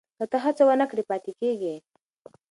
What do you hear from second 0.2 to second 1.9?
ته هڅه ونه کړې پاتې کېږې.